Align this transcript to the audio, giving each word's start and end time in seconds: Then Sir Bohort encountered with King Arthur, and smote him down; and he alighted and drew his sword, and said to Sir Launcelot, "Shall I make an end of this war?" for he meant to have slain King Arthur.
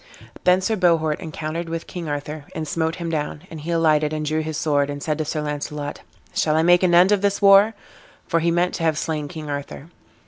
Then 0.45 0.61
Sir 0.61 0.75
Bohort 0.75 1.19
encountered 1.19 1.69
with 1.69 1.85
King 1.85 2.09
Arthur, 2.09 2.45
and 2.55 2.67
smote 2.67 2.95
him 2.95 3.11
down; 3.11 3.43
and 3.51 3.61
he 3.61 3.69
alighted 3.69 4.13
and 4.13 4.25
drew 4.25 4.41
his 4.41 4.57
sword, 4.57 4.89
and 4.89 5.03
said 5.03 5.19
to 5.19 5.25
Sir 5.25 5.41
Launcelot, 5.43 6.01
"Shall 6.33 6.55
I 6.55 6.63
make 6.63 6.81
an 6.81 6.95
end 6.95 7.11
of 7.11 7.21
this 7.21 7.39
war?" 7.39 7.75
for 8.27 8.39
he 8.39 8.49
meant 8.49 8.73
to 8.73 8.83
have 8.83 8.97
slain 8.97 9.27
King 9.27 9.47
Arthur. 9.47 9.89